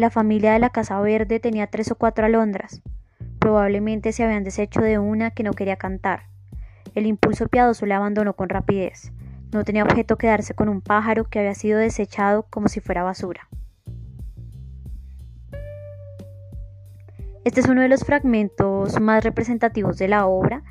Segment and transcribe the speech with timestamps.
[0.00, 2.80] La familia de la Casa Verde tenía tres o cuatro alondras.
[3.38, 6.22] Probablemente se habían deshecho de una que no quería cantar.
[6.94, 9.12] El impulso piadoso le abandonó con rapidez.
[9.52, 13.46] No tenía objeto quedarse con un pájaro que había sido desechado como si fuera basura.
[17.44, 20.62] Este es uno de los fragmentos más representativos de la obra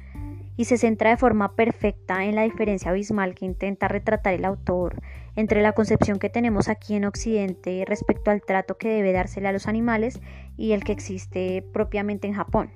[0.59, 5.01] y se centra de forma perfecta en la diferencia abismal que intenta retratar el autor
[5.37, 9.53] entre la concepción que tenemos aquí en Occidente respecto al trato que debe dársele a
[9.53, 10.19] los animales
[10.57, 12.71] y el que existe propiamente en Japón.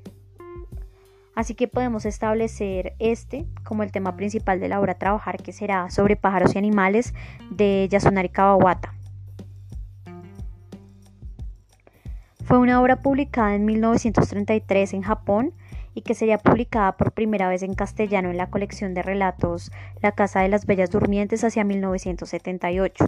[1.36, 5.90] Así que podemos establecer este como el tema principal de la obra Trabajar, que será
[5.90, 7.13] sobre pájaros y animales
[7.52, 8.94] de Yasunari Kawabata.
[12.46, 15.54] Fue una obra publicada en 1933 en Japón
[15.94, 19.72] y que sería publicada por primera vez en castellano en la colección de relatos
[20.02, 23.06] La Casa de las Bellas Durmientes hacia 1978.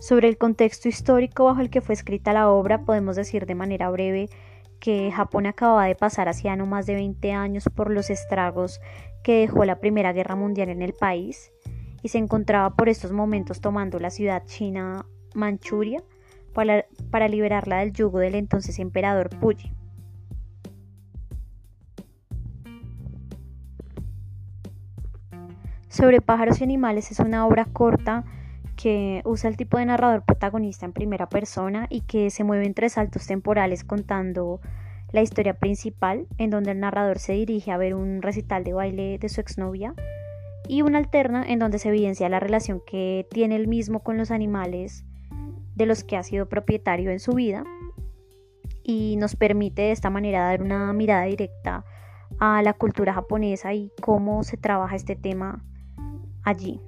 [0.00, 3.88] Sobre el contexto histórico bajo el que fue escrita la obra, podemos decir de manera
[3.88, 4.28] breve
[4.80, 8.80] que Japón acababa de pasar hacia no más de 20 años por los estragos
[9.22, 11.52] que dejó la Primera Guerra Mundial en el país
[12.02, 16.02] y se encontraba por estos momentos tomando la ciudad china Manchuria
[16.52, 19.72] para, liberarla del yugo del entonces emperador Puyi.
[25.88, 28.24] Sobre pájaros y animales es una obra corta
[28.76, 32.88] que usa el tipo de narrador protagonista en primera persona y que se mueve entre
[32.88, 34.60] saltos temporales contando
[35.12, 39.18] la historia principal, en donde el narrador se dirige a ver un recital de baile
[39.18, 39.94] de su exnovia
[40.66, 44.30] y una alterna en donde se evidencia la relación que tiene el mismo con los
[44.30, 45.04] animales
[45.82, 47.64] de los que ha sido propietario en su vida
[48.82, 51.84] y nos permite de esta manera dar una mirada directa
[52.38, 55.64] a la cultura japonesa y cómo se trabaja este tema
[56.42, 56.80] allí.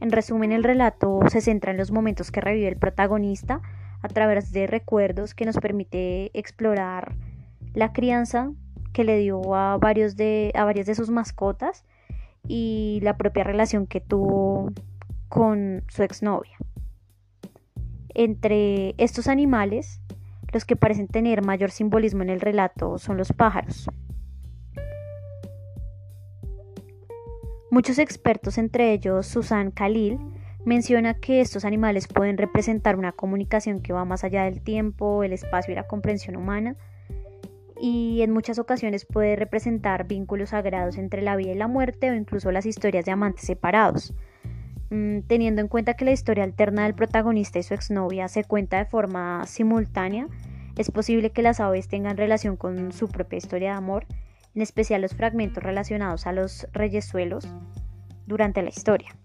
[0.00, 3.62] En resumen, el relato se centra en los momentos que revive el protagonista
[4.02, 7.16] a través de recuerdos que nos permite explorar
[7.72, 8.52] la crianza
[8.92, 11.84] que le dio a, varios de, a varias de sus mascotas
[12.46, 14.70] y la propia relación que tuvo
[15.28, 16.56] con su exnovia.
[18.14, 20.00] Entre estos animales,
[20.52, 23.90] los que parecen tener mayor simbolismo en el relato son los pájaros.
[27.70, 30.20] Muchos expertos, entre ellos Susan Khalil,
[30.64, 35.32] menciona que estos animales pueden representar una comunicación que va más allá del tiempo, el
[35.32, 36.76] espacio y la comprensión humana,
[37.80, 42.14] y en muchas ocasiones puede representar vínculos sagrados entre la vida y la muerte o
[42.14, 44.14] incluso las historias de amantes separados.
[44.90, 48.78] Mm, teniendo en cuenta que la historia alterna del protagonista y su exnovia se cuenta
[48.78, 50.28] de forma simultánea,
[50.76, 54.06] es posible que las aves tengan relación con su propia historia de amor,
[54.54, 57.46] en especial los fragmentos relacionados a los reyesuelos
[58.26, 59.16] durante la historia.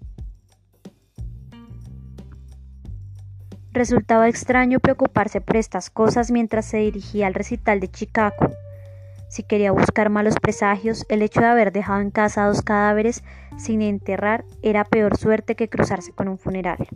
[3.72, 8.52] Resultaba extraño preocuparse por estas cosas mientras se dirigía al recital de Chicago.
[9.30, 13.24] Si quería buscar malos presagios, el hecho de haber dejado en casa dos cadáveres
[13.58, 16.88] sin enterrar era peor suerte que cruzarse con un funeral.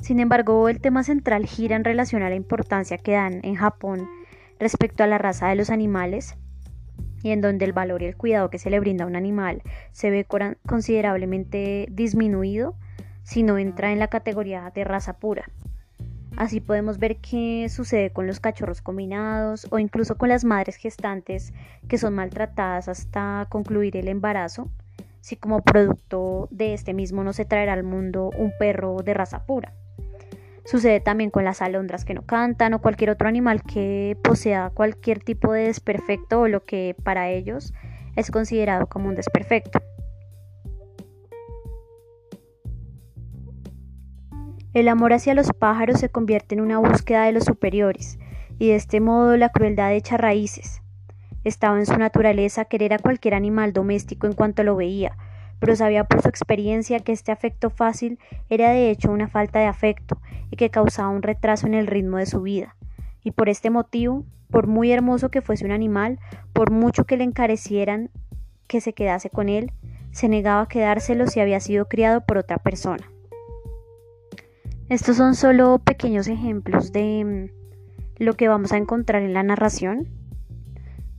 [0.00, 4.06] Sin embargo, el tema central gira en relación a la importancia que dan en Japón
[4.60, 6.36] respecto a la raza de los animales
[7.22, 9.62] y en donde el valor y el cuidado que se le brinda a un animal
[9.92, 10.26] se ve
[10.66, 12.76] considerablemente disminuido
[13.22, 15.46] si no entra en la categoría de raza pura.
[16.36, 21.54] Así podemos ver qué sucede con los cachorros combinados o incluso con las madres gestantes
[21.88, 24.68] que son maltratadas hasta concluir el embarazo,
[25.22, 29.46] si como producto de este mismo no se traerá al mundo un perro de raza
[29.46, 29.72] pura.
[30.66, 35.20] Sucede también con las alondras que no cantan o cualquier otro animal que posea cualquier
[35.20, 37.72] tipo de desperfecto o lo que para ellos
[38.14, 39.80] es considerado como un desperfecto.
[44.76, 48.18] El amor hacia los pájaros se convierte en una búsqueda de los superiores,
[48.58, 50.82] y de este modo la crueldad echa raíces.
[51.44, 55.16] Estaba en su naturaleza querer a cualquier animal doméstico en cuanto lo veía,
[55.60, 58.18] pero sabía por su experiencia que este afecto fácil
[58.50, 60.20] era de hecho una falta de afecto
[60.50, 62.76] y que causaba un retraso en el ritmo de su vida.
[63.24, 66.18] Y por este motivo, por muy hermoso que fuese un animal,
[66.52, 68.10] por mucho que le encarecieran
[68.66, 69.72] que se quedase con él,
[70.10, 73.10] se negaba a quedárselo si había sido criado por otra persona.
[74.88, 80.06] Estos son solo pequeños ejemplos de mm, lo que vamos a encontrar en la narración,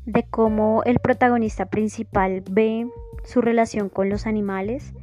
[0.05, 2.87] de cómo el protagonista principal ve
[3.25, 4.93] su relación con los animales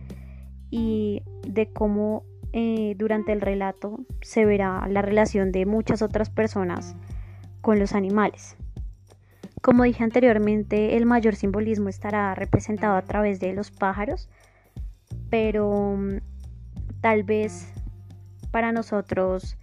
[0.71, 2.25] y de cómo
[2.55, 6.97] eh, durante el relato se verá la relación de muchas otras personas
[7.61, 8.57] con los animales.
[9.61, 14.31] Como dije anteriormente, el mayor simbolismo estará representado a través de los pájaros,
[15.29, 16.21] pero mm,
[17.03, 17.74] tal vez
[18.55, 19.59] para nosotros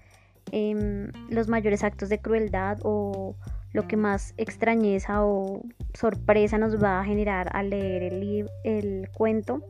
[0.51, 3.37] em, los mayores actos de crueldad o
[3.71, 5.61] lo que más extrañeza o
[5.93, 9.63] sorpresa nos va a generar al leer el, el cuento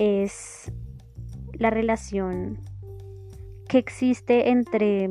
[0.00, 0.72] es
[1.52, 2.58] la relación
[3.68, 5.08] que existe entre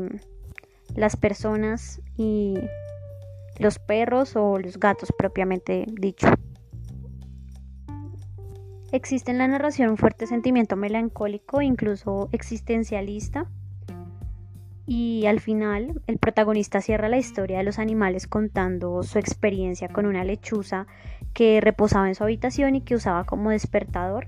[0.93, 2.55] las personas y
[3.59, 6.27] los perros o los gatos propiamente dicho.
[8.91, 13.47] Existe en la narración un fuerte sentimiento melancólico, incluso existencialista,
[14.87, 20.07] y al final el protagonista cierra la historia de los animales contando su experiencia con
[20.07, 20.87] una lechuza
[21.33, 24.27] que reposaba en su habitación y que usaba como despertador,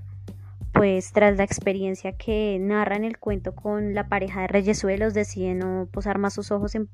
[0.72, 5.54] pues tras la experiencia que narra en el cuento con la pareja de reyesuelos decide
[5.54, 6.88] no posar más sus ojos en,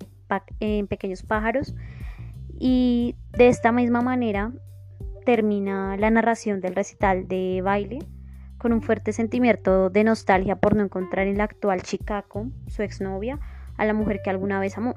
[0.61, 1.75] en pequeños pájaros.
[2.59, 4.53] Y de esta misma manera
[5.29, 7.99] termina la narración del recital de baile
[8.57, 13.39] con un fuerte sentimiento de nostalgia por no encontrar en la actual Chicago, su exnovia,
[13.77, 14.95] a la mujer que alguna vez amó.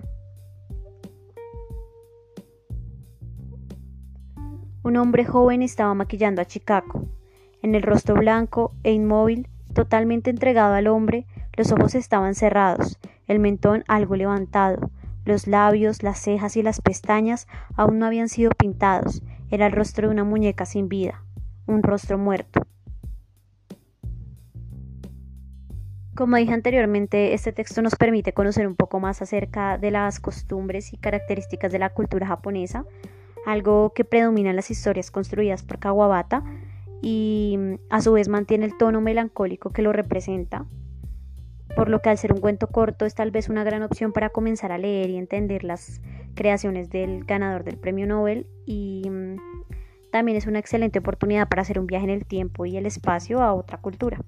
[4.83, 7.09] Un hombre joven estaba maquillando a Chicago.
[7.61, 11.25] En el rostro blanco e inmóvil, totalmente entregado al hombre,
[11.57, 12.97] los ojos estaban cerrados,
[13.27, 14.91] el mentón algo levantado,
[15.25, 19.21] los labios, las cejas y las pestañas aún no habían sido pintados.
[19.51, 21.23] Era el rostro de una muñeca sin vida,
[21.67, 22.61] un rostro muerto.
[26.15, 30.93] Como dije anteriormente, este texto nos permite conocer un poco más acerca de las costumbres
[30.93, 32.85] y características de la cultura japonesa,
[33.45, 36.43] algo que predomina en las historias construidas por Kawabata
[37.01, 37.57] y
[37.89, 40.65] a su vez mantiene el tono melancólico que lo representa,
[41.75, 44.29] por lo que al ser un cuento corto es tal vez una gran opción para
[44.29, 46.01] comenzar a leer y entender las
[46.35, 49.20] creaciones del ganador del premio Nobel y mm,
[50.11, 53.41] también es una excelente oportunidad para hacer un viaje en el tiempo y el espacio
[53.41, 54.19] a otra cultura.